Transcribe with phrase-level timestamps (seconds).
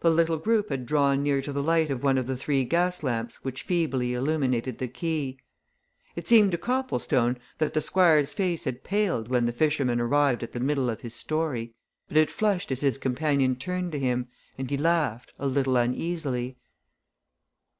[0.00, 3.04] The little group had drawn near to the light of one of the three gas
[3.04, 5.36] lamps which feebly illuminated the quay;
[6.16, 10.50] it seemed to Copplestone that the Squire's face had paled when the fisherman arrived at
[10.50, 11.72] the middle of his story.
[12.08, 14.26] But it flushed as his companion turned to him,
[14.58, 16.56] and he laughed, a little uneasily.